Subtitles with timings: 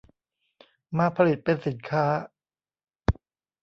[0.97, 2.05] มาผลิตเป็นสินค้า